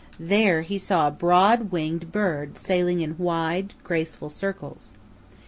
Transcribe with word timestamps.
There 0.19 0.63
he 0.63 0.79
saw 0.79 1.07
a 1.07 1.11
broad 1.11 1.71
winged 1.71 2.11
bird 2.11 2.57
sailing 2.57 3.01
in 3.01 3.15
wide, 3.19 3.75
graceful 3.83 4.31
circles. 4.31 4.95